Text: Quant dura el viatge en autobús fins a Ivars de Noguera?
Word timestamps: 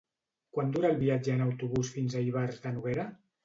Quant 0.57 0.71
dura 0.75 0.89
el 0.93 0.97
viatge 1.03 1.35
en 1.35 1.45
autobús 1.49 1.95
fins 1.99 2.19
a 2.21 2.27
Ivars 2.33 2.61
de 2.69 2.77
Noguera? 2.77 3.11